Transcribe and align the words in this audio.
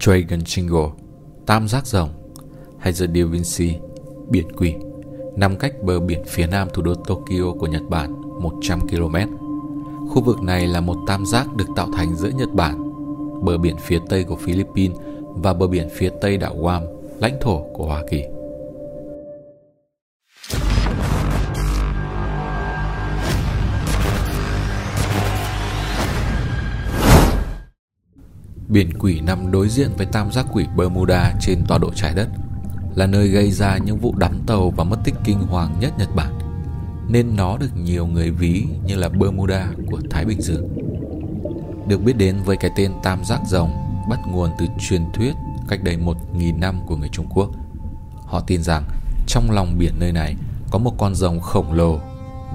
Dragon 0.00 0.40
Jingle, 0.40 0.90
Tam 1.46 1.68
Giác 1.68 1.86
Rồng 1.86 2.08
hay 2.78 2.92
The 2.92 3.06
Da 3.06 3.24
Vinci, 3.30 3.76
Biển 4.28 4.52
Quỷ, 4.56 4.74
nằm 5.36 5.56
cách 5.56 5.82
bờ 5.82 6.00
biển 6.00 6.22
phía 6.26 6.46
nam 6.46 6.68
thủ 6.74 6.82
đô 6.82 6.94
Tokyo 6.94 7.52
của 7.58 7.66
Nhật 7.66 7.82
Bản 7.88 8.40
100 8.40 8.80
km. 8.80 9.16
Khu 10.08 10.22
vực 10.22 10.42
này 10.42 10.66
là 10.66 10.80
một 10.80 10.96
tam 11.06 11.26
giác 11.26 11.56
được 11.56 11.68
tạo 11.76 11.88
thành 11.92 12.14
giữa 12.14 12.30
Nhật 12.30 12.52
Bản, 12.54 12.92
bờ 13.44 13.58
biển 13.58 13.76
phía 13.76 13.98
tây 14.08 14.24
của 14.24 14.36
Philippines 14.36 14.96
và 15.28 15.54
bờ 15.54 15.66
biển 15.66 15.88
phía 15.92 16.10
tây 16.20 16.36
đảo 16.36 16.56
Guam, 16.58 16.82
lãnh 17.18 17.36
thổ 17.40 17.62
của 17.74 17.86
Hoa 17.86 18.02
Kỳ. 18.10 18.22
Biển 28.72 28.98
quỷ 28.98 29.20
nằm 29.20 29.50
đối 29.50 29.68
diện 29.68 29.90
với 29.96 30.06
tam 30.06 30.32
giác 30.32 30.46
quỷ 30.52 30.66
Bermuda 30.76 31.32
trên 31.40 31.64
tọa 31.68 31.78
độ 31.78 31.90
trái 31.94 32.14
đất, 32.14 32.28
là 32.94 33.06
nơi 33.06 33.28
gây 33.28 33.50
ra 33.50 33.78
những 33.78 33.98
vụ 33.98 34.14
đắm 34.16 34.40
tàu 34.46 34.70
và 34.70 34.84
mất 34.84 34.96
tích 35.04 35.14
kinh 35.24 35.38
hoàng 35.38 35.76
nhất 35.80 35.92
Nhật 35.98 36.08
Bản, 36.16 36.38
nên 37.08 37.36
nó 37.36 37.56
được 37.56 37.76
nhiều 37.76 38.06
người 38.06 38.30
ví 38.30 38.66
như 38.86 38.96
là 38.96 39.08
Bermuda 39.08 39.68
của 39.90 40.00
Thái 40.10 40.24
Bình 40.24 40.42
Dương. 40.42 40.68
Được 41.88 41.98
biết 41.98 42.16
đến 42.16 42.36
với 42.44 42.56
cái 42.56 42.70
tên 42.76 42.92
tam 43.02 43.24
giác 43.24 43.40
rồng 43.46 43.70
bắt 44.10 44.20
nguồn 44.26 44.50
từ 44.58 44.66
truyền 44.80 45.02
thuyết 45.14 45.32
cách 45.68 45.80
đây 45.84 45.96
một 45.96 46.16
nghìn 46.36 46.60
năm 46.60 46.80
của 46.86 46.96
người 46.96 47.08
Trung 47.08 47.26
Quốc. 47.30 47.50
Họ 48.26 48.40
tin 48.40 48.62
rằng 48.62 48.84
trong 49.26 49.50
lòng 49.50 49.78
biển 49.78 49.92
nơi 49.98 50.12
này 50.12 50.36
có 50.70 50.78
một 50.78 50.94
con 50.98 51.14
rồng 51.14 51.40
khổng 51.40 51.72
lồ 51.72 52.00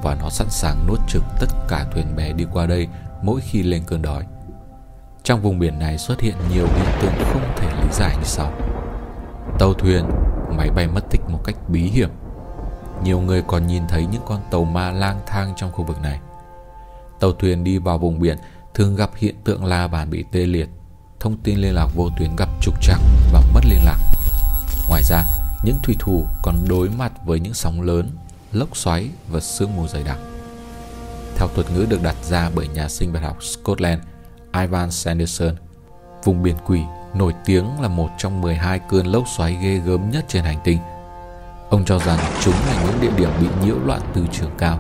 và 0.03 0.17
nó 0.22 0.30
sẵn 0.30 0.47
sàng 0.49 0.88
nuốt 0.88 0.99
chửng 1.08 1.25
tất 1.39 1.47
cả 1.67 1.86
thuyền 1.94 2.16
bè 2.16 2.34
đi 2.34 2.45
qua 2.53 2.66
đây 2.66 2.88
mỗi 3.23 3.41
khi 3.41 3.63
lên 3.63 3.84
cơn 3.88 4.02
đói. 4.02 4.23
Trong 5.27 5.41
vùng 5.41 5.59
biển 5.59 5.80
này 5.80 5.98
xuất 5.98 6.22
hiện 6.22 6.36
nhiều 6.54 6.67
hiện 6.67 6.95
tượng 7.02 7.13
không 7.34 7.54
thể 7.58 7.67
lý 7.81 7.88
giải 7.91 8.16
như 8.17 8.23
sau. 8.23 8.52
Tàu 9.59 9.73
thuyền, 9.73 10.05
máy 10.58 10.70
bay 10.70 10.88
mất 10.88 11.02
tích 11.11 11.22
một 11.28 11.39
cách 11.44 11.56
bí 11.67 11.81
hiểm. 11.81 12.09
Nhiều 13.03 13.20
người 13.20 13.44
còn 13.48 13.67
nhìn 13.67 13.83
thấy 13.88 14.05
những 14.05 14.22
con 14.25 14.42
tàu 14.52 14.64
ma 14.64 14.92
lang 14.92 15.20
thang 15.25 15.53
trong 15.58 15.72
khu 15.72 15.83
vực 15.83 16.02
này. 16.02 16.20
Tàu 17.20 17.31
thuyền 17.31 17.64
đi 17.64 17.78
vào 17.78 17.98
vùng 17.98 18.20
biển 18.20 18.38
thường 18.73 18.95
gặp 18.95 19.09
hiện 19.16 19.36
tượng 19.44 19.66
la 19.66 19.88
bàn 19.88 20.09
bị 20.09 20.25
tê 20.31 20.39
liệt, 20.39 20.70
thông 21.20 21.38
tin 21.38 21.58
liên 21.58 21.73
lạc 21.73 21.88
vô 21.95 22.09
tuyến 22.20 22.36
gặp 22.38 22.50
trục 22.61 22.81
trặc 22.81 23.00
và 23.33 23.42
mất 23.53 23.61
liên 23.66 23.83
lạc. 23.86 23.98
Ngoài 24.89 25.03
ra, 25.03 25.23
những 25.64 25.78
thủy 25.83 25.95
thủ 26.00 26.25
còn 26.44 26.55
đối 26.70 26.89
mặt 26.89 27.11
với 27.25 27.39
những 27.39 27.53
sóng 27.53 27.81
lớn, 27.81 28.09
lốc 28.52 28.78
xoáy 28.78 29.09
và 29.30 29.39
sương 29.39 29.75
mù 29.75 29.88
dày 29.88 30.03
đặc. 30.03 30.17
Theo 31.36 31.48
thuật 31.48 31.72
ngữ 31.72 31.86
được 31.89 32.03
đặt 32.03 32.16
ra 32.23 32.50
bởi 32.55 32.67
nhà 32.67 32.89
sinh 32.89 33.14
vật 33.14 33.20
học 33.23 33.44
Scotland 33.44 34.02
Ivan 34.61 34.91
Sanderson, 34.91 35.55
vùng 36.23 36.44
biển 36.44 36.55
quỷ 36.66 36.81
nổi 37.13 37.33
tiếng 37.45 37.81
là 37.81 37.88
một 37.88 38.09
trong 38.17 38.41
12 38.41 38.80
cơn 38.89 39.08
lốc 39.08 39.23
xoáy 39.38 39.58
ghê 39.61 39.77
gớm 39.86 40.11
nhất 40.11 40.25
trên 40.27 40.44
hành 40.44 40.58
tinh. 40.64 40.77
Ông 41.69 41.86
cho 41.86 41.99
rằng 41.99 42.19
chúng 42.44 42.53
là 42.53 42.83
những 42.83 43.02
địa 43.02 43.11
điểm 43.17 43.30
bị 43.41 43.47
nhiễu 43.64 43.75
loạn 43.86 44.02
từ 44.14 44.25
trường 44.31 44.52
cao. 44.58 44.80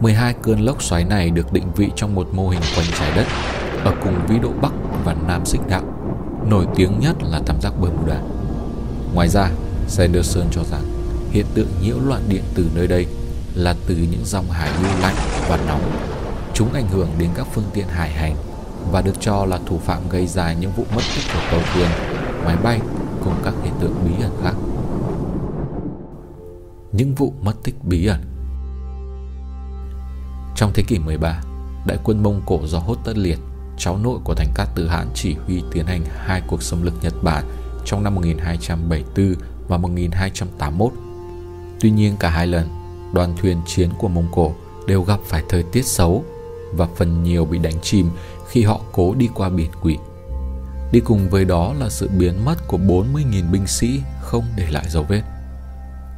12 0.00 0.34
cơn 0.42 0.60
lốc 0.60 0.82
xoáy 0.82 1.04
này 1.04 1.30
được 1.30 1.52
định 1.52 1.72
vị 1.76 1.90
trong 1.96 2.14
một 2.14 2.28
mô 2.32 2.48
hình 2.48 2.60
quanh 2.76 2.86
trái 2.98 3.16
đất 3.16 3.26
ở 3.84 3.94
cùng 4.04 4.26
vĩ 4.28 4.38
độ 4.38 4.50
Bắc 4.62 4.72
và 5.04 5.14
Nam 5.28 5.46
xích 5.46 5.60
đạo. 5.68 5.82
Nổi 6.46 6.66
tiếng 6.76 7.00
nhất 7.00 7.16
là 7.22 7.40
tam 7.46 7.60
giác 7.60 7.72
Bermuda. 7.80 8.20
Ngoài 9.14 9.28
ra, 9.28 9.50
Sanderson 9.88 10.46
cho 10.50 10.64
rằng 10.64 10.82
hiện 11.30 11.46
tượng 11.54 11.68
nhiễu 11.82 11.96
loạn 12.00 12.22
điện 12.28 12.42
từ 12.54 12.66
nơi 12.74 12.86
đây 12.86 13.06
là 13.54 13.74
từ 13.86 13.94
những 13.94 14.24
dòng 14.24 14.50
hải 14.50 14.70
lưu 14.82 14.92
lạnh 15.00 15.14
và 15.48 15.58
nóng. 15.68 15.90
Chúng 16.54 16.72
ảnh 16.72 16.88
hưởng 16.88 17.08
đến 17.18 17.30
các 17.34 17.46
phương 17.52 17.70
tiện 17.74 17.88
hải 17.88 18.10
hành 18.10 18.36
và 18.92 19.02
được 19.02 19.20
cho 19.20 19.44
là 19.44 19.58
thủ 19.66 19.78
phạm 19.78 20.08
gây 20.08 20.26
ra 20.26 20.52
những 20.52 20.72
vụ 20.76 20.84
mất 20.96 21.02
tích 21.16 21.24
của 21.34 21.40
tàu 21.50 21.60
thuyền, 21.74 21.88
máy 22.44 22.56
bay 22.62 22.80
cùng 23.24 23.34
các 23.44 23.54
hiện 23.62 23.72
tượng 23.80 23.94
bí 24.04 24.24
ẩn 24.24 24.32
khác. 24.42 24.54
Những 26.92 27.14
vụ 27.14 27.32
mất 27.42 27.52
tích 27.64 27.74
bí 27.82 28.06
ẩn 28.06 28.20
Trong 30.56 30.70
thế 30.74 30.82
kỷ 30.82 30.98
13, 30.98 31.40
đại 31.86 31.98
quân 32.04 32.22
Mông 32.22 32.42
Cổ 32.46 32.60
do 32.66 32.78
Hốt 32.78 32.98
Tất 33.04 33.18
Liệt, 33.18 33.38
cháu 33.78 33.98
nội 33.98 34.18
của 34.24 34.34
thành 34.34 34.50
Cát 34.54 34.68
Tử 34.74 34.88
Hãn 34.88 35.06
chỉ 35.14 35.34
huy 35.34 35.62
tiến 35.72 35.86
hành 35.86 36.04
hai 36.16 36.42
cuộc 36.46 36.62
xâm 36.62 36.82
lược 36.82 37.02
Nhật 37.02 37.14
Bản 37.22 37.44
trong 37.84 38.02
năm 38.02 38.14
1274 38.14 39.34
và 39.68 39.78
1281. 39.78 40.92
Tuy 41.80 41.90
nhiên 41.90 42.16
cả 42.16 42.30
hai 42.30 42.46
lần, 42.46 42.68
đoàn 43.12 43.34
thuyền 43.36 43.60
chiến 43.66 43.90
của 43.98 44.08
Mông 44.08 44.28
Cổ 44.34 44.52
đều 44.86 45.02
gặp 45.02 45.20
phải 45.24 45.42
thời 45.48 45.62
tiết 45.62 45.86
xấu 45.86 46.24
và 46.72 46.88
phần 46.96 47.22
nhiều 47.22 47.44
bị 47.44 47.58
đánh 47.58 47.80
chìm 47.82 48.10
khi 48.48 48.62
họ 48.62 48.80
cố 48.92 49.14
đi 49.14 49.28
qua 49.34 49.48
biển 49.48 49.70
quỷ. 49.82 49.98
Đi 50.92 51.00
cùng 51.00 51.30
với 51.30 51.44
đó 51.44 51.74
là 51.80 51.88
sự 51.88 52.10
biến 52.18 52.44
mất 52.44 52.54
của 52.68 52.78
40.000 52.78 53.50
binh 53.50 53.66
sĩ 53.66 54.00
không 54.20 54.44
để 54.56 54.66
lại 54.70 54.84
dấu 54.88 55.02
vết. 55.02 55.22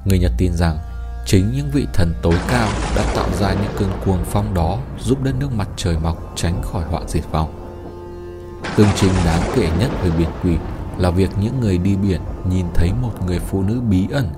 Người 0.05 0.19
Nhật 0.19 0.33
tin 0.39 0.53
rằng 0.53 0.79
chính 1.27 1.53
những 1.57 1.71
vị 1.73 1.87
thần 1.95 2.15
tối 2.23 2.35
cao 2.49 2.69
đã 2.97 3.13
tạo 3.15 3.29
ra 3.41 3.53
những 3.53 3.73
cơn 3.79 3.89
cuồng 4.05 4.25
phong 4.25 4.55
đó 4.55 4.79
giúp 5.01 5.23
đất 5.23 5.35
nước 5.41 5.53
mặt 5.53 5.69
trời 5.77 5.99
mọc 5.99 6.33
tránh 6.37 6.63
khỏi 6.63 6.85
họa 6.85 7.01
diệt 7.07 7.25
vong. 7.31 7.55
Tương 8.77 8.89
trình 8.97 9.13
đáng 9.25 9.43
kể 9.57 9.71
nhất 9.79 9.91
về 10.03 10.11
biển 10.19 10.31
quỷ 10.45 10.57
là 10.99 11.11
việc 11.11 11.31
những 11.41 11.61
người 11.61 11.79
đi 11.79 11.97
biển 11.97 12.21
nhìn 12.51 12.67
thấy 12.75 12.93
một 13.03 13.13
người 13.27 13.39
phụ 13.39 13.63
nữ 13.63 13.81
bí 13.81 14.07
ẩn 14.13 14.29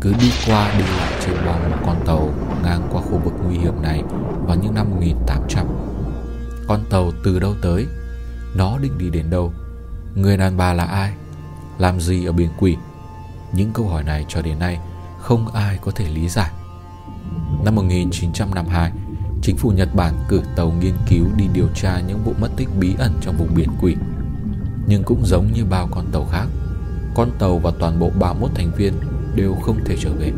cứ 0.00 0.14
đi 0.20 0.32
qua 0.46 0.74
đi 0.78 0.84
lại 0.84 1.12
trên 1.26 1.36
bong 1.46 1.70
một 1.70 1.76
con 1.86 1.96
tàu 2.06 2.30
ngang 2.62 2.88
qua 2.92 3.02
khu 3.02 3.18
vực 3.24 3.34
nguy 3.44 3.58
hiểm 3.58 3.82
này 3.82 4.02
vào 4.46 4.56
những 4.56 4.74
năm 4.74 4.90
1800 4.90 5.66
con 6.70 6.84
tàu 6.90 7.12
từ 7.24 7.38
đâu 7.38 7.54
tới? 7.62 7.86
Nó 8.54 8.78
định 8.78 8.98
đi 8.98 9.10
đến 9.10 9.30
đâu? 9.30 9.52
Người 10.14 10.36
đàn 10.36 10.56
bà 10.56 10.72
là 10.72 10.84
ai? 10.84 11.12
Làm 11.78 12.00
gì 12.00 12.24
ở 12.24 12.32
biển 12.32 12.50
quỷ? 12.58 12.76
Những 13.52 13.72
câu 13.72 13.88
hỏi 13.88 14.04
này 14.04 14.24
cho 14.28 14.42
đến 14.42 14.58
nay 14.58 14.78
không 15.20 15.48
ai 15.48 15.78
có 15.82 15.92
thể 15.94 16.08
lý 16.08 16.28
giải. 16.28 16.50
Năm 17.64 17.74
1952 17.74 18.92
chính 19.42 19.56
phủ 19.56 19.70
Nhật 19.70 19.94
Bản 19.94 20.14
cử 20.28 20.42
tàu 20.56 20.70
nghiên 20.70 20.94
cứu 21.08 21.26
đi 21.36 21.44
điều 21.52 21.68
tra 21.74 22.00
những 22.00 22.24
vụ 22.24 22.34
mất 22.40 22.48
tích 22.56 22.68
bí 22.80 22.94
ẩn 22.98 23.12
trong 23.20 23.36
vùng 23.36 23.54
biển 23.54 23.68
quỷ. 23.80 23.96
Nhưng 24.86 25.02
cũng 25.02 25.26
giống 25.26 25.52
như 25.52 25.64
bao 25.64 25.88
con 25.90 26.06
tàu 26.12 26.26
khác, 26.32 26.46
con 27.14 27.30
tàu 27.38 27.58
và 27.58 27.70
toàn 27.78 27.98
bộ 27.98 28.10
31 28.20 28.50
thành 28.54 28.70
viên 28.76 28.94
đều 29.34 29.54
không 29.54 29.84
thể 29.84 29.96
trở 30.00 30.10
về 30.12 30.32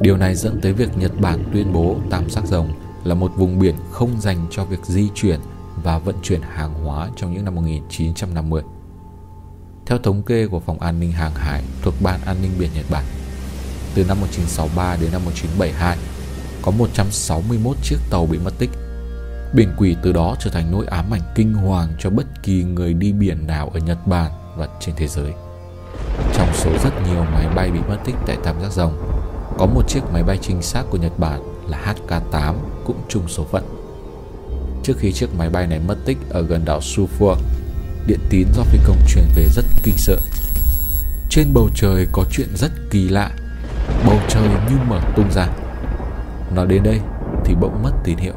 Điều 0.00 0.16
này 0.16 0.34
dẫn 0.34 0.60
tới 0.60 0.72
việc 0.72 0.98
Nhật 0.98 1.12
Bản 1.20 1.44
tuyên 1.52 1.72
bố 1.72 1.96
Tam 2.10 2.30
Sắc 2.30 2.46
Rồng 2.46 2.68
là 3.04 3.14
một 3.14 3.32
vùng 3.36 3.58
biển 3.58 3.74
không 3.90 4.20
dành 4.20 4.46
cho 4.50 4.64
việc 4.64 4.84
di 4.84 5.08
chuyển 5.14 5.40
và 5.82 5.98
vận 5.98 6.16
chuyển 6.22 6.40
hàng 6.42 6.84
hóa 6.84 7.08
trong 7.16 7.34
những 7.34 7.44
năm 7.44 7.54
1950. 7.54 8.62
Theo 9.86 9.98
thống 9.98 10.22
kê 10.22 10.46
của 10.46 10.60
Phòng 10.60 10.80
An 10.80 11.00
ninh 11.00 11.12
Hàng 11.12 11.34
hải 11.34 11.62
thuộc 11.82 11.94
Ban 12.02 12.20
An 12.20 12.36
ninh 12.42 12.50
Biển 12.58 12.70
Nhật 12.74 12.84
Bản, 12.90 13.04
từ 13.94 14.04
năm 14.04 14.20
1963 14.20 14.96
đến 15.00 15.12
năm 15.12 15.24
1972, 15.24 15.98
có 16.62 16.70
161 16.70 17.76
chiếc 17.82 17.98
tàu 18.10 18.26
bị 18.26 18.38
mất 18.44 18.52
tích. 18.58 18.70
Biển 19.54 19.68
quỷ 19.78 19.96
từ 20.02 20.12
đó 20.12 20.36
trở 20.40 20.50
thành 20.50 20.70
nỗi 20.72 20.86
ám 20.86 21.04
ảnh 21.10 21.22
kinh 21.34 21.54
hoàng 21.54 21.88
cho 21.98 22.10
bất 22.10 22.42
kỳ 22.42 22.62
người 22.62 22.94
đi 22.94 23.12
biển 23.12 23.46
nào 23.46 23.70
ở 23.74 23.80
Nhật 23.80 24.06
Bản 24.06 24.32
và 24.56 24.68
trên 24.80 24.94
thế 24.96 25.08
giới. 25.08 25.32
Trong 26.38 26.54
số 26.54 26.70
rất 26.84 26.90
nhiều 27.06 27.24
máy 27.34 27.48
bay 27.54 27.70
bị 27.70 27.80
mất 27.88 27.96
tích 28.04 28.14
tại 28.26 28.36
Tam 28.44 28.60
Giác 28.60 28.72
Rồng, 28.72 28.92
có 29.58 29.66
một 29.66 29.88
chiếc 29.88 30.00
máy 30.12 30.22
bay 30.22 30.38
trinh 30.42 30.62
sát 30.62 30.82
của 30.90 30.98
Nhật 30.98 31.18
Bản 31.18 31.40
là 31.68 31.94
HK-8 32.08 32.54
cũng 32.84 32.96
chung 33.08 33.28
số 33.28 33.44
phận. 33.44 33.64
Trước 34.82 34.94
khi 34.98 35.12
chiếc 35.12 35.34
máy 35.38 35.50
bay 35.50 35.66
này 35.66 35.80
mất 35.88 35.96
tích 36.04 36.18
ở 36.30 36.42
gần 36.42 36.64
đảo 36.64 36.80
Suffolk, 36.80 37.36
điện 38.06 38.20
tín 38.30 38.46
do 38.56 38.62
phi 38.62 38.78
công 38.86 38.98
truyền 39.08 39.24
về 39.36 39.46
rất 39.56 39.64
kinh 39.82 39.96
sợ. 39.96 40.16
Trên 41.30 41.52
bầu 41.54 41.68
trời 41.74 42.06
có 42.12 42.24
chuyện 42.30 42.48
rất 42.56 42.70
kỳ 42.90 43.08
lạ, 43.08 43.30
bầu 44.06 44.18
trời 44.28 44.48
như 44.48 44.76
mở 44.88 45.00
tung 45.16 45.30
ra. 45.30 45.48
Nói 46.54 46.66
đến 46.66 46.82
đây 46.82 47.00
thì 47.44 47.54
bỗng 47.60 47.82
mất 47.82 47.92
tín 48.04 48.18
hiệu. 48.18 48.34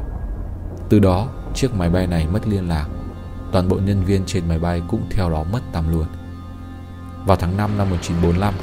Từ 0.88 0.98
đó, 0.98 1.28
chiếc 1.54 1.74
máy 1.74 1.90
bay 1.90 2.06
này 2.06 2.26
mất 2.26 2.48
liên 2.48 2.68
lạc. 2.68 2.86
Toàn 3.52 3.68
bộ 3.68 3.76
nhân 3.76 4.04
viên 4.04 4.24
trên 4.26 4.48
máy 4.48 4.58
bay 4.58 4.82
cũng 4.88 5.02
theo 5.10 5.30
đó 5.30 5.44
mất 5.52 5.60
tăm 5.72 5.92
luôn. 5.92 6.06
Vào 7.26 7.36
tháng 7.36 7.56
5 7.56 7.78
năm 7.78 7.90
1945, 7.90 8.54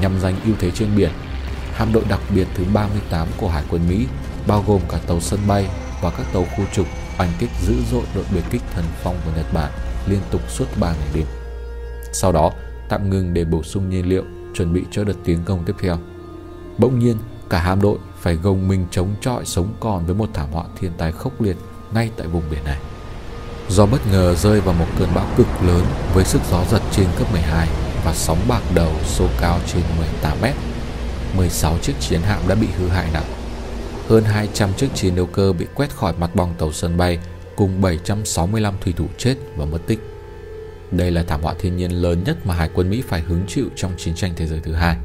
nhằm 0.00 0.20
giành 0.20 0.34
ưu 0.44 0.54
thế 0.58 0.70
trên 0.70 0.88
biển, 0.96 1.10
hạm 1.72 1.92
đội 1.92 2.04
đặc 2.08 2.20
biệt 2.34 2.46
thứ 2.54 2.64
38 2.74 3.28
của 3.36 3.48
Hải 3.48 3.64
quân 3.70 3.88
Mỹ, 3.88 4.06
bao 4.46 4.64
gồm 4.66 4.80
cả 4.88 4.98
tàu 5.06 5.20
sân 5.20 5.40
bay 5.46 5.68
và 6.02 6.10
các 6.10 6.26
tàu 6.32 6.44
khu 6.56 6.64
trục 6.72 6.86
oanh 7.18 7.32
kích 7.38 7.50
dữ 7.66 7.74
dội 7.90 8.02
đội 8.14 8.24
biệt 8.34 8.42
kích 8.50 8.62
thần 8.74 8.84
phong 9.02 9.16
của 9.24 9.30
Nhật 9.36 9.46
Bản 9.54 9.72
liên 10.06 10.20
tục 10.30 10.40
suốt 10.50 10.64
3 10.80 10.92
ngày 10.92 11.08
đêm. 11.14 11.26
Sau 12.12 12.32
đó, 12.32 12.52
tạm 12.88 13.10
ngừng 13.10 13.34
để 13.34 13.44
bổ 13.44 13.62
sung 13.62 13.90
nhiên 13.90 14.08
liệu, 14.08 14.24
chuẩn 14.54 14.72
bị 14.72 14.84
cho 14.90 15.04
đợt 15.04 15.16
tiến 15.24 15.38
công 15.44 15.64
tiếp 15.64 15.76
theo. 15.80 15.98
Bỗng 16.78 16.98
nhiên, 16.98 17.16
cả 17.50 17.60
hạm 17.60 17.82
đội 17.82 17.98
phải 18.20 18.34
gồng 18.34 18.68
mình 18.68 18.86
chống 18.90 19.14
chọi 19.20 19.44
sống 19.44 19.74
còn 19.80 20.06
với 20.06 20.14
một 20.14 20.28
thảm 20.34 20.48
họa 20.52 20.64
thiên 20.80 20.92
tai 20.98 21.12
khốc 21.12 21.40
liệt 21.40 21.56
ngay 21.94 22.10
tại 22.16 22.26
vùng 22.26 22.42
biển 22.50 22.64
này. 22.64 22.78
Do 23.68 23.86
bất 23.86 24.00
ngờ 24.12 24.34
rơi 24.34 24.60
vào 24.60 24.74
một 24.78 24.86
cơn 24.98 25.08
bão 25.14 25.26
cực 25.36 25.46
lớn 25.62 25.84
với 26.14 26.24
sức 26.24 26.40
gió 26.50 26.64
giật 26.70 26.82
trên 26.92 27.06
cấp 27.18 27.32
12 27.32 27.68
và 28.04 28.12
sóng 28.14 28.38
bạc 28.48 28.62
đầu 28.74 28.92
số 29.04 29.28
cao 29.40 29.58
trên 29.66 29.82
18 29.98 30.38
mét 30.42 30.54
16 31.36 31.78
chiếc 31.78 31.92
chiến 32.00 32.20
hạm 32.20 32.40
đã 32.48 32.54
bị 32.54 32.66
hư 32.78 32.88
hại 32.88 33.06
nặng. 33.12 33.24
Hơn 34.08 34.24
200 34.24 34.74
chiếc 34.76 34.88
chiến 34.94 35.16
đấu 35.16 35.26
cơ 35.26 35.52
bị 35.52 35.66
quét 35.74 35.90
khỏi 35.96 36.14
mặt 36.18 36.34
bằng 36.34 36.54
tàu 36.58 36.72
sân 36.72 36.96
bay 36.96 37.18
cùng 37.56 37.80
765 37.80 38.74
thủy 38.80 38.94
thủ 38.96 39.06
chết 39.18 39.34
và 39.56 39.64
mất 39.64 39.78
tích. 39.86 39.98
Đây 40.90 41.10
là 41.10 41.22
thảm 41.22 41.42
họa 41.42 41.54
thiên 41.58 41.76
nhiên 41.76 41.90
lớn 41.90 42.24
nhất 42.24 42.46
mà 42.46 42.54
Hải 42.54 42.70
quân 42.74 42.90
Mỹ 42.90 43.02
phải 43.08 43.20
hứng 43.20 43.44
chịu 43.48 43.68
trong 43.76 43.92
chiến 43.96 44.14
tranh 44.14 44.32
thế 44.36 44.46
giới 44.46 44.60
thứ 44.60 44.72
hai. 44.72 44.96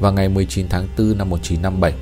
Vào 0.00 0.12
ngày 0.12 0.28
19 0.28 0.68
tháng 0.68 0.88
4 0.98 1.18
năm 1.18 1.30
1957, 1.30 1.92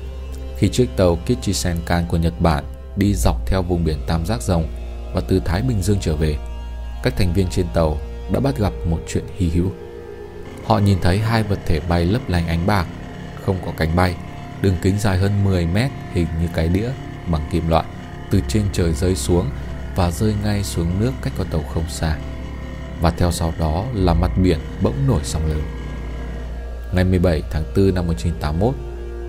khi 0.57 0.69
chiếc 0.69 0.89
tàu 0.97 1.15
Kichisenkan 1.15 2.05
của 2.07 2.17
Nhật 2.17 2.33
Bản 2.39 2.63
đi 2.97 3.13
dọc 3.13 3.47
theo 3.47 3.61
vùng 3.61 3.83
biển 3.83 3.97
Tam 4.07 4.25
Giác 4.25 4.41
Rồng 4.41 4.67
và 5.13 5.21
từ 5.21 5.41
Thái 5.45 5.61
Bình 5.61 5.81
Dương 5.81 5.97
trở 6.01 6.15
về, 6.15 6.37
các 7.03 7.13
thành 7.17 7.33
viên 7.33 7.47
trên 7.47 7.65
tàu 7.73 7.97
đã 8.31 8.39
bắt 8.39 8.57
gặp 8.57 8.73
một 8.89 8.99
chuyện 9.07 9.23
hy 9.37 9.49
hữu. 9.49 9.71
Họ 10.65 10.77
nhìn 10.77 10.97
thấy 11.01 11.19
hai 11.19 11.43
vật 11.43 11.59
thể 11.65 11.79
bay 11.89 12.05
lấp 12.05 12.21
lánh 12.27 12.47
ánh 12.47 12.67
bạc, 12.67 12.87
không 13.45 13.57
có 13.65 13.71
cánh 13.77 13.95
bay, 13.95 14.15
đường 14.61 14.75
kính 14.81 14.99
dài 14.99 15.17
hơn 15.17 15.43
10 15.43 15.65
mét 15.65 15.91
hình 16.13 16.27
như 16.41 16.47
cái 16.53 16.67
đĩa 16.67 16.89
bằng 17.31 17.41
kim 17.51 17.67
loại 17.67 17.85
từ 18.31 18.41
trên 18.47 18.63
trời 18.73 18.93
rơi 18.93 19.15
xuống 19.15 19.49
và 19.95 20.11
rơi 20.11 20.33
ngay 20.43 20.63
xuống 20.63 20.99
nước 20.99 21.11
cách 21.21 21.33
con 21.37 21.47
tàu 21.47 21.63
không 21.73 21.89
xa. 21.89 22.17
Và 23.01 23.11
theo 23.11 23.31
sau 23.31 23.53
đó 23.59 23.85
là 23.93 24.13
mặt 24.13 24.31
biển 24.43 24.59
bỗng 24.81 25.07
nổi 25.07 25.21
sóng 25.23 25.47
lớn. 25.47 25.61
Ngày 26.93 27.03
17 27.03 27.43
tháng 27.51 27.63
4 27.75 27.95
năm 27.95 28.07
1981, 28.07 28.75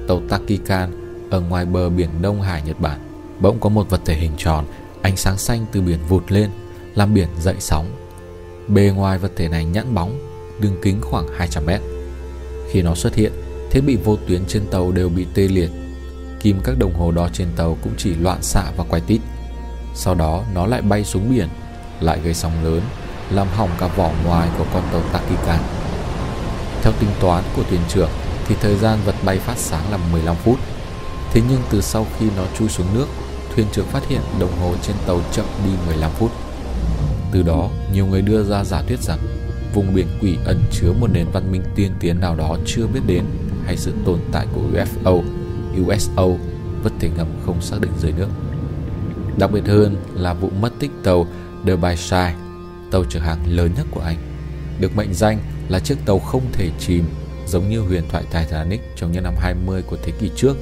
tàu 0.08 0.20
Takikan 0.28 0.90
ở 1.30 1.40
ngoài 1.40 1.66
bờ 1.66 1.88
biển 1.88 2.08
Đông 2.22 2.42
Hải 2.42 2.62
Nhật 2.62 2.80
Bản 2.80 2.98
bỗng 3.40 3.60
có 3.60 3.68
một 3.68 3.90
vật 3.90 4.00
thể 4.04 4.14
hình 4.14 4.32
tròn, 4.38 4.64
ánh 5.02 5.16
sáng 5.16 5.38
xanh 5.38 5.66
từ 5.72 5.80
biển 5.80 5.98
vụt 6.08 6.22
lên, 6.28 6.50
làm 6.94 7.14
biển 7.14 7.28
dậy 7.40 7.54
sóng. 7.58 7.86
Bề 8.68 8.92
ngoài 8.96 9.18
vật 9.18 9.32
thể 9.36 9.48
này 9.48 9.64
nhẵn 9.64 9.94
bóng, 9.94 10.18
đường 10.60 10.76
kính 10.82 11.00
khoảng 11.00 11.28
200 11.36 11.66
mét. 11.66 11.80
Khi 12.70 12.82
nó 12.82 12.94
xuất 12.94 13.14
hiện, 13.14 13.32
thiết 13.70 13.80
bị 13.80 13.96
vô 13.96 14.16
tuyến 14.28 14.44
trên 14.46 14.66
tàu 14.70 14.92
đều 14.92 15.08
bị 15.08 15.26
tê 15.34 15.48
liệt. 15.48 15.70
Kim 16.40 16.60
các 16.64 16.78
đồng 16.78 16.94
hồ 16.94 17.10
đo 17.10 17.28
trên 17.32 17.48
tàu 17.56 17.78
cũng 17.82 17.92
chỉ 17.96 18.14
loạn 18.14 18.42
xạ 18.42 18.64
và 18.76 18.84
quay 18.88 19.02
tít. 19.06 19.20
Sau 19.94 20.14
đó 20.14 20.44
nó 20.54 20.66
lại 20.66 20.82
bay 20.82 21.04
xuống 21.04 21.30
biển, 21.30 21.48
lại 22.00 22.20
gây 22.24 22.34
sóng 22.34 22.64
lớn, 22.64 22.80
làm 23.30 23.48
hỏng 23.48 23.70
cả 23.78 23.86
vỏ 23.86 24.10
ngoài 24.24 24.48
của 24.58 24.66
con 24.72 24.82
tàu 24.92 25.02
Takikan. 25.12 25.60
Theo 26.82 26.92
tính 27.00 27.10
toán 27.20 27.44
của 27.56 27.62
thuyền 27.62 27.80
trưởng 27.88 28.10
thì 28.48 28.54
thời 28.60 28.76
gian 28.76 28.98
vật 29.04 29.14
bay 29.24 29.38
phát 29.38 29.58
sáng 29.58 29.90
là 29.90 29.98
15 30.12 30.36
phút. 30.36 30.58
Thế 31.32 31.42
nhưng 31.48 31.60
từ 31.70 31.80
sau 31.80 32.06
khi 32.18 32.26
nó 32.36 32.42
chui 32.58 32.68
xuống 32.68 32.86
nước, 32.94 33.06
thuyền 33.54 33.66
trưởng 33.72 33.86
phát 33.86 34.08
hiện 34.08 34.20
đồng 34.40 34.52
hồ 34.60 34.74
trên 34.82 34.96
tàu 35.06 35.20
chậm 35.32 35.46
đi 35.64 35.70
15 35.86 36.10
phút. 36.10 36.30
Từ 37.34 37.42
đó, 37.42 37.70
nhiều 37.92 38.06
người 38.06 38.22
đưa 38.22 38.42
ra 38.42 38.64
giả 38.64 38.82
thuyết 38.88 39.00
rằng 39.00 39.18
vùng 39.74 39.94
biển 39.94 40.06
quỷ 40.20 40.36
ẩn 40.44 40.60
chứa 40.72 40.92
một 41.00 41.10
nền 41.12 41.26
văn 41.32 41.52
minh 41.52 41.62
tiên 41.74 41.92
tiến 42.00 42.20
nào 42.20 42.36
đó 42.36 42.56
chưa 42.66 42.86
biết 42.86 43.00
đến 43.06 43.24
hay 43.66 43.76
sự 43.76 43.92
tồn 44.04 44.18
tại 44.32 44.46
của 44.54 44.60
UFO, 44.72 45.22
USO, 45.82 46.26
vật 46.82 46.92
thể 47.00 47.10
ngầm 47.16 47.26
không 47.46 47.62
xác 47.62 47.76
định 47.80 47.90
dưới 47.98 48.12
nước. 48.12 48.28
Đặc 49.38 49.50
biệt 49.52 49.66
hơn 49.66 49.96
là 50.14 50.34
vụ 50.34 50.50
mất 50.60 50.72
tích 50.78 50.90
tàu 51.04 51.26
The 51.66 51.76
Bayside, 51.76 52.34
tàu 52.90 53.04
chở 53.04 53.20
hàng 53.20 53.38
lớn 53.46 53.70
nhất 53.76 53.86
của 53.90 54.00
Anh, 54.00 54.18
được 54.80 54.96
mệnh 54.96 55.14
danh 55.14 55.38
là 55.68 55.80
chiếc 55.80 55.96
tàu 56.06 56.18
không 56.18 56.42
thể 56.52 56.70
chìm 56.78 57.04
giống 57.46 57.68
như 57.68 57.80
huyền 57.80 58.04
thoại 58.08 58.24
Titanic 58.32 58.80
trong 58.96 59.12
những 59.12 59.24
năm 59.24 59.34
20 59.38 59.82
của 59.82 59.96
thế 60.02 60.12
kỷ 60.20 60.30
trước 60.36 60.56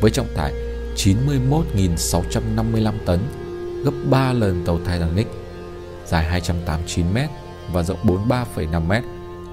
với 0.00 0.10
trọng 0.10 0.34
tải 0.36 0.52
91.655 0.96 2.92
tấn, 3.06 3.20
gấp 3.84 3.92
3 4.10 4.32
lần 4.32 4.64
tàu 4.66 4.78
Titanic, 4.78 5.26
dài 6.06 6.24
289 6.24 7.06
m 7.14 7.18
và 7.72 7.82
rộng 7.82 7.98
43,5 8.06 8.80
m, 8.80 8.92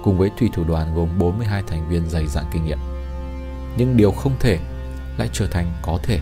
cùng 0.04 0.18
với 0.18 0.32
thủy 0.40 0.50
thủ 0.54 0.64
đoàn 0.64 0.96
gồm 0.96 1.10
42 1.20 1.64
thành 1.68 1.90
viên 1.90 2.10
dày 2.10 2.28
dạn 2.28 2.46
kinh 2.52 2.66
nghiệm. 2.66 2.80
Nhưng 3.78 3.98
điều 3.98 4.12
không 4.12 4.36
thể 4.40 4.60
lại 5.18 5.30
trở 5.34 5.48
thành 5.48 5.74
có 5.82 6.00
thể. 6.04 6.20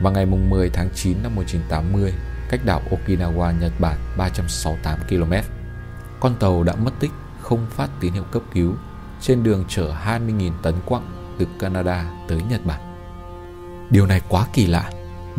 Vào 0.00 0.12
ngày 0.12 0.26
10 0.26 0.70
tháng 0.70 0.88
9 0.94 1.16
năm 1.22 1.34
1980, 1.34 2.12
cách 2.48 2.60
đảo 2.64 2.82
Okinawa, 2.90 3.60
Nhật 3.60 3.72
Bản 3.78 3.98
368 4.16 4.98
km, 5.08 5.32
con 6.20 6.34
tàu 6.40 6.62
đã 6.62 6.74
mất 6.74 6.92
tích 7.00 7.10
không 7.40 7.66
phát 7.70 7.90
tín 8.00 8.12
hiệu 8.12 8.24
cấp 8.30 8.42
cứu 8.54 8.74
trên 9.20 9.42
đường 9.42 9.64
chở 9.68 9.94
20.000 10.04 10.52
tấn 10.62 10.74
quặng 10.86 11.34
từ 11.38 11.46
Canada 11.58 12.04
tới 12.28 12.42
Nhật 12.50 12.66
Bản. 12.66 12.80
Điều 13.90 14.06
này 14.06 14.20
quá 14.28 14.46
kỳ 14.52 14.66
lạ, 14.66 14.90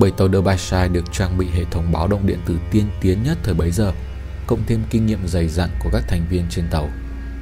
bởi 0.02 0.12
tàu 0.12 0.30
Derbyshire 0.30 0.88
được 0.88 1.06
trang 1.12 1.38
bị 1.38 1.48
hệ 1.54 1.64
thống 1.72 1.92
báo 1.92 2.08
động 2.08 2.28
điện 2.28 2.40
tử 2.46 2.58
tiên 2.72 2.90
tiến 3.02 3.24
nhất 3.24 3.38
thời 3.44 3.54
bấy 3.54 3.72
giờ, 3.72 3.92
cộng 4.48 4.64
thêm 4.68 4.84
kinh 4.90 5.06
nghiệm 5.06 5.28
dày 5.28 5.48
dặn 5.48 5.70
của 5.80 5.90
các 5.94 6.04
thành 6.08 6.26
viên 6.30 6.46
trên 6.50 6.66
tàu, 6.72 6.90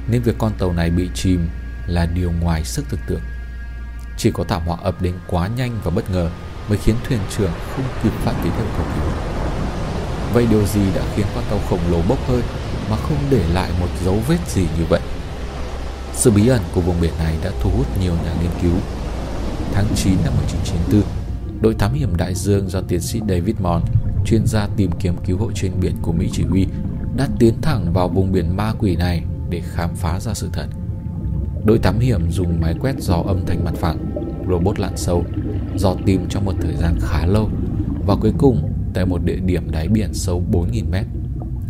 nên 0.08 0.22
việc 0.22 0.34
con 0.38 0.52
tàu 0.58 0.72
này 0.72 0.90
bị 0.90 1.08
chìm 1.14 1.48
là 1.86 2.06
điều 2.06 2.32
ngoài 2.40 2.64
sức 2.64 2.84
tưởng 2.90 3.00
tượng. 3.06 3.20
Chỉ 4.16 4.30
có 4.30 4.44
thảm 4.44 4.62
họa 4.66 4.76
ập 4.82 5.02
đến 5.02 5.14
quá 5.26 5.48
nhanh 5.56 5.80
và 5.84 5.90
bất 5.90 6.10
ngờ 6.10 6.30
mới 6.68 6.78
khiến 6.78 6.94
thuyền 7.08 7.20
trưởng 7.36 7.50
không 7.76 7.84
kịp 8.02 8.12
phát 8.24 8.32
tín 8.42 8.52
hiệu 8.52 8.66
cầu 8.76 8.86
cứu. 8.94 9.12
Vậy 10.34 10.46
điều 10.50 10.66
gì 10.66 10.82
đã 10.94 11.02
khiến 11.16 11.26
con 11.34 11.44
tàu 11.50 11.58
khổng 11.70 11.90
lồ 11.90 12.02
bốc 12.08 12.18
hơi 12.28 12.42
mà 12.90 12.96
không 12.96 13.18
để 13.30 13.44
lại 13.54 13.70
một 13.80 13.88
dấu 14.04 14.18
vết 14.28 14.38
gì 14.48 14.62
như 14.62 14.84
vậy? 14.88 15.00
Sự 16.14 16.30
bí 16.30 16.48
ẩn 16.48 16.62
của 16.74 16.80
vùng 16.80 17.00
biển 17.00 17.12
này 17.18 17.36
đã 17.44 17.50
thu 17.60 17.70
hút 17.70 17.86
nhiều 18.00 18.12
nhà 18.12 18.32
nghiên 18.42 18.62
cứu. 18.62 18.80
Tháng 19.72 19.86
9 19.96 20.16
năm 20.24 20.32
1994, 20.36 21.19
đội 21.60 21.74
thám 21.74 21.92
hiểm 21.92 22.16
đại 22.16 22.34
dương 22.34 22.68
do 22.68 22.80
tiến 22.80 23.00
sĩ 23.00 23.20
David 23.28 23.56
Mon, 23.60 23.82
chuyên 24.24 24.46
gia 24.46 24.68
tìm 24.76 24.90
kiếm 24.98 25.16
cứu 25.24 25.38
hộ 25.38 25.50
trên 25.54 25.72
biển 25.80 25.96
của 26.02 26.12
Mỹ 26.12 26.28
chỉ 26.32 26.42
huy, 26.42 26.66
đã 27.16 27.28
tiến 27.38 27.54
thẳng 27.62 27.92
vào 27.92 28.08
vùng 28.08 28.32
biển 28.32 28.56
ma 28.56 28.72
quỷ 28.78 28.96
này 28.96 29.22
để 29.50 29.62
khám 29.64 29.94
phá 29.94 30.20
ra 30.20 30.34
sự 30.34 30.50
thật. 30.52 30.66
Đội 31.64 31.78
thám 31.78 31.98
hiểm 31.98 32.30
dùng 32.30 32.60
máy 32.60 32.74
quét 32.80 33.02
dò 33.02 33.22
âm 33.26 33.46
thanh 33.46 33.64
mặt 33.64 33.74
phẳng, 33.74 33.98
robot 34.48 34.78
lặn 34.78 34.96
sâu, 34.96 35.24
dò 35.76 35.94
tìm 36.06 36.26
trong 36.28 36.44
một 36.44 36.54
thời 36.60 36.76
gian 36.76 36.98
khá 37.00 37.26
lâu 37.26 37.50
và 38.06 38.16
cuối 38.16 38.32
cùng 38.38 38.72
tại 38.94 39.06
một 39.06 39.24
địa 39.24 39.38
điểm 39.46 39.70
đáy 39.70 39.88
biển 39.88 40.14
sâu 40.14 40.42
4.000 40.52 40.90
mét, 40.90 41.06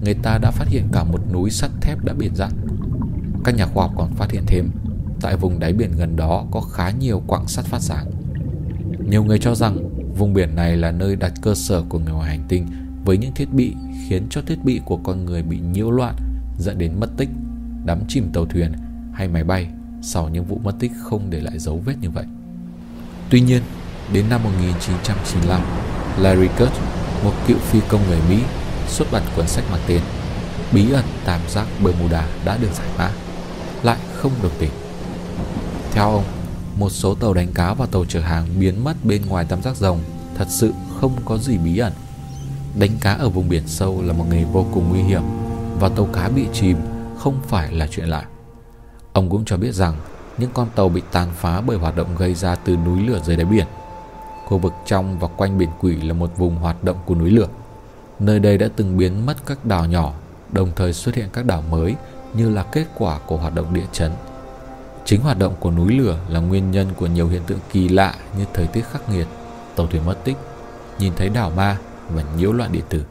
người 0.02 0.14
ta 0.14 0.38
đã 0.38 0.50
phát 0.50 0.68
hiện 0.68 0.88
cả 0.92 1.04
một 1.04 1.20
núi 1.32 1.50
sắt 1.50 1.70
thép 1.80 2.04
đã 2.04 2.12
biến 2.12 2.34
dạng. 2.34 2.52
Các 3.44 3.54
nhà 3.54 3.66
khoa 3.66 3.86
học 3.86 3.94
còn 3.96 4.14
phát 4.14 4.30
hiện 4.30 4.42
thêm, 4.46 4.70
tại 5.20 5.36
vùng 5.36 5.58
đáy 5.58 5.72
biển 5.72 5.90
gần 5.98 6.16
đó 6.16 6.46
có 6.50 6.60
khá 6.60 6.90
nhiều 6.90 7.22
quặng 7.26 7.48
sắt 7.48 7.64
phát 7.64 7.80
sáng. 7.80 8.06
Nhiều 9.10 9.24
người 9.24 9.38
cho 9.38 9.54
rằng 9.54 9.78
vùng 10.16 10.34
biển 10.34 10.56
này 10.56 10.76
là 10.76 10.90
nơi 10.90 11.16
đặt 11.16 11.32
cơ 11.42 11.54
sở 11.54 11.82
của 11.88 11.98
người 11.98 12.12
ngoài 12.12 12.30
hành 12.30 12.44
tinh 12.48 12.66
với 13.04 13.18
những 13.18 13.32
thiết 13.34 13.52
bị 13.52 13.74
khiến 14.08 14.26
cho 14.30 14.42
thiết 14.46 14.64
bị 14.64 14.80
của 14.84 14.96
con 14.96 15.24
người 15.24 15.42
bị 15.42 15.58
nhiễu 15.72 15.90
loạn 15.90 16.14
dẫn 16.58 16.78
đến 16.78 17.00
mất 17.00 17.08
tích, 17.16 17.28
đắm 17.84 18.00
chìm 18.08 18.30
tàu 18.32 18.46
thuyền 18.46 18.72
hay 19.12 19.28
máy 19.28 19.44
bay 19.44 19.68
sau 20.02 20.28
những 20.28 20.44
vụ 20.44 20.60
mất 20.64 20.72
tích 20.78 20.92
không 21.02 21.30
để 21.30 21.40
lại 21.40 21.58
dấu 21.58 21.82
vết 21.84 21.94
như 22.00 22.10
vậy. 22.10 22.24
Tuy 23.30 23.40
nhiên, 23.40 23.62
đến 24.12 24.24
năm 24.30 24.42
1995, 24.42 25.60
Larry 26.18 26.48
Kurt, 26.58 26.72
một 27.24 27.32
cựu 27.46 27.58
phi 27.58 27.80
công 27.88 28.00
người 28.08 28.20
Mỹ, 28.30 28.38
xuất 28.88 29.08
bản 29.12 29.22
cuốn 29.36 29.46
sách 29.46 29.64
mang 29.70 29.80
tên 29.86 30.00
Bí 30.72 30.90
ẩn 30.90 31.04
tam 31.24 31.40
giác 31.48 31.66
Bermuda 31.84 32.28
đã 32.44 32.56
được 32.56 32.72
giải 32.72 32.88
mã, 32.98 33.10
lại 33.82 33.98
không 34.14 34.32
được 34.42 34.52
tìm. 34.58 34.70
Theo 35.92 36.10
ông, 36.10 36.24
một 36.78 36.90
số 36.90 37.14
tàu 37.14 37.34
đánh 37.34 37.48
cá 37.54 37.74
và 37.74 37.86
tàu 37.86 38.04
chở 38.04 38.20
hàng 38.20 38.46
biến 38.58 38.84
mất 38.84 39.04
bên 39.04 39.26
ngoài 39.26 39.44
tam 39.44 39.62
giác 39.62 39.76
rồng 39.76 39.98
thật 40.34 40.46
sự 40.48 40.72
không 41.00 41.12
có 41.24 41.38
gì 41.38 41.58
bí 41.58 41.78
ẩn. 41.78 41.92
Đánh 42.78 42.90
cá 43.00 43.12
ở 43.12 43.28
vùng 43.28 43.48
biển 43.48 43.62
sâu 43.66 44.02
là 44.02 44.12
một 44.12 44.24
nghề 44.30 44.44
vô 44.44 44.66
cùng 44.74 44.88
nguy 44.88 45.02
hiểm 45.02 45.22
và 45.78 45.88
tàu 45.88 46.08
cá 46.12 46.28
bị 46.28 46.46
chìm 46.52 46.76
không 47.18 47.40
phải 47.46 47.72
là 47.72 47.86
chuyện 47.90 48.08
lạ. 48.08 48.24
Ông 49.12 49.30
cũng 49.30 49.44
cho 49.44 49.56
biết 49.56 49.74
rằng 49.74 49.94
những 50.38 50.50
con 50.54 50.68
tàu 50.74 50.88
bị 50.88 51.02
tàn 51.12 51.28
phá 51.34 51.60
bởi 51.60 51.76
hoạt 51.76 51.96
động 51.96 52.16
gây 52.18 52.34
ra 52.34 52.54
từ 52.54 52.76
núi 52.76 53.00
lửa 53.06 53.20
dưới 53.24 53.36
đáy 53.36 53.44
biển. 53.44 53.66
Khu 54.46 54.58
vực 54.58 54.72
trong 54.86 55.18
và 55.18 55.28
quanh 55.28 55.58
biển 55.58 55.68
quỷ 55.80 55.96
là 55.96 56.14
một 56.14 56.30
vùng 56.36 56.56
hoạt 56.56 56.84
động 56.84 56.96
của 57.06 57.14
núi 57.14 57.30
lửa. 57.30 57.48
Nơi 58.18 58.38
đây 58.38 58.58
đã 58.58 58.68
từng 58.76 58.96
biến 58.96 59.26
mất 59.26 59.46
các 59.46 59.64
đảo 59.64 59.86
nhỏ, 59.86 60.14
đồng 60.52 60.70
thời 60.76 60.92
xuất 60.92 61.14
hiện 61.14 61.28
các 61.32 61.44
đảo 61.44 61.64
mới 61.70 61.94
như 62.34 62.50
là 62.50 62.62
kết 62.62 62.86
quả 62.98 63.18
của 63.26 63.36
hoạt 63.36 63.54
động 63.54 63.74
địa 63.74 63.86
chấn. 63.92 64.12
Chính 65.04 65.20
hoạt 65.20 65.38
động 65.38 65.54
của 65.60 65.70
núi 65.70 65.92
lửa 65.92 66.18
là 66.28 66.40
nguyên 66.40 66.70
nhân 66.70 66.88
của 66.96 67.06
nhiều 67.06 67.28
hiện 67.28 67.42
tượng 67.46 67.58
kỳ 67.72 67.88
lạ 67.88 68.14
như 68.38 68.44
thời 68.54 68.66
tiết 68.66 68.84
khắc 68.92 69.08
nghiệt, 69.10 69.26
tàu 69.76 69.86
thuyền 69.86 70.06
mất 70.06 70.24
tích, 70.24 70.36
nhìn 70.98 71.12
thấy 71.16 71.28
đảo 71.28 71.50
ma 71.50 71.78
và 72.08 72.22
nhiễu 72.36 72.52
loạn 72.52 72.72
điện 72.72 72.84
tử. 72.88 73.04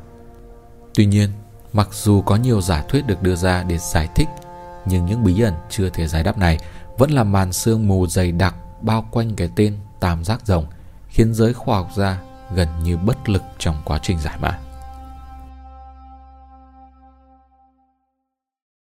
Tuy 0.93 1.05
nhiên, 1.05 1.29
mặc 1.73 1.87
dù 1.91 2.21
có 2.21 2.35
nhiều 2.35 2.61
giả 2.61 2.83
thuyết 2.89 3.07
được 3.07 3.21
đưa 3.21 3.35
ra 3.35 3.63
để 3.63 3.77
giải 3.77 4.09
thích, 4.15 4.27
nhưng 4.85 5.05
những 5.05 5.23
bí 5.23 5.41
ẩn 5.41 5.53
chưa 5.69 5.89
thể 5.89 6.07
giải 6.07 6.23
đáp 6.23 6.37
này 6.37 6.57
vẫn 6.97 7.11
là 7.11 7.23
màn 7.23 7.53
sương 7.53 7.87
mù 7.87 8.07
dày 8.07 8.31
đặc 8.31 8.55
bao 8.81 9.05
quanh 9.11 9.35
cái 9.35 9.49
tên 9.55 9.77
tam 9.99 10.23
giác 10.23 10.41
rồng 10.45 10.65
khiến 11.07 11.33
giới 11.33 11.53
khoa 11.53 11.77
học 11.77 11.89
gia 11.95 12.21
gần 12.55 12.67
như 12.83 12.97
bất 12.97 13.29
lực 13.29 13.43
trong 13.57 13.75
quá 13.85 13.99
trình 14.01 14.19
giải 14.19 14.37
mã. 14.41 14.59